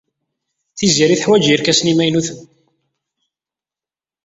[0.77, 2.39] Tiziri teḥwaj irkasen imaynuten.